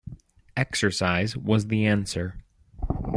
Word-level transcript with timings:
"Exercise," 0.57 1.37
was 1.37 1.67
the 1.67 1.85
answer. 1.85 2.39